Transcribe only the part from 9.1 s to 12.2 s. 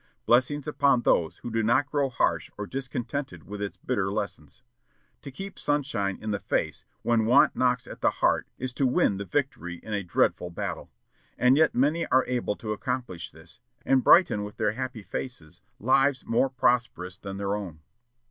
the victory in a dreadful battle. And yet many